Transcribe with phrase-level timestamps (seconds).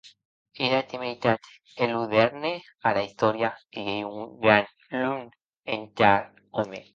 [0.67, 1.49] Era temeritat
[1.85, 2.53] enludèrne
[2.91, 4.65] ara istòria, e ei ua gran
[5.01, 5.21] lum
[5.77, 6.19] entar
[6.63, 6.79] òme.